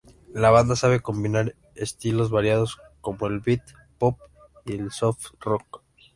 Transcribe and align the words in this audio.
La 0.33 0.49
banda 0.49 0.75
sabe 0.75 0.99
combinar 1.01 1.53
estilos 1.75 2.31
variados 2.31 2.79
como 3.01 3.27
el 3.27 3.39
beat 3.39 3.61
pop 3.99 4.17
y 4.65 4.71
el 4.73 4.89
soft 4.89 5.27
rock. 5.39 5.83